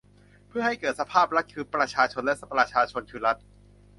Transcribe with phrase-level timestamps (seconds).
[0.47, 3.37] เพื่อให้เกิดสภาพรัฐคือประชาชน และ ประชาชนคือรัฐ